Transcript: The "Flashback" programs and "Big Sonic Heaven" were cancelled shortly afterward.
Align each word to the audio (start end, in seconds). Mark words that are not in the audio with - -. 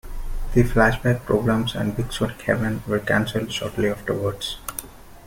The 0.55 0.63
"Flashback" 0.63 1.25
programs 1.25 1.75
and 1.75 1.95
"Big 1.95 2.11
Sonic 2.11 2.41
Heaven" 2.41 2.81
were 2.87 2.97
cancelled 2.97 3.51
shortly 3.53 3.87
afterward. 3.91 4.43